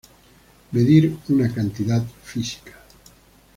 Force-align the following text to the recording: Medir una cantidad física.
Medir 0.71 1.11
una 1.29 1.53
cantidad 1.53 2.03
física. 2.23 2.73